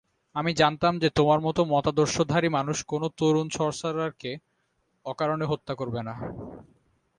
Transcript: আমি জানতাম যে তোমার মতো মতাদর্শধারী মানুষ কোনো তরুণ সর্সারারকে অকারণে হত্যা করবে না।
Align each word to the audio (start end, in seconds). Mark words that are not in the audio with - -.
আমি 0.35 0.51
জানতাম 0.53 0.93
যে 0.99 1.09
তোমার 1.09 1.39
মতো 1.41 1.61
মতাদর্শধারী 1.73 2.49
মানুষ 2.49 2.77
কোনো 2.85 3.07
তরুণ 3.17 3.47
সর্সারারকে 3.49 4.31
অকারণে 5.05 5.45
হত্যা 5.47 5.73
করবে 5.75 6.01
না। 6.07 6.13